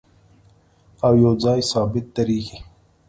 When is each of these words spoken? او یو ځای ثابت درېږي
او 1.05 1.13
یو 1.23 1.31
ځای 1.43 1.59
ثابت 1.71 2.05
درېږي 2.15 2.57